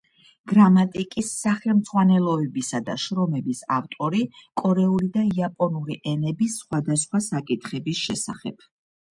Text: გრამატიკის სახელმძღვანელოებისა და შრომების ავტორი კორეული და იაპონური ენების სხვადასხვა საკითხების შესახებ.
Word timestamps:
გრამატიკის 0.51 1.27
სახელმძღვანელოებისა 1.41 2.81
და 2.87 2.95
შრომების 3.03 3.61
ავტორი 3.77 4.23
კორეული 4.63 5.11
და 5.19 5.27
იაპონური 5.35 5.99
ენების 6.15 6.59
სხვადასხვა 6.63 7.23
საკითხების 7.31 8.03
შესახებ. 8.09 8.69